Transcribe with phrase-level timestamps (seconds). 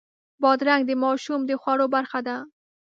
[0.41, 2.37] بادرنګ د ماشوم د خوړو برخه ده.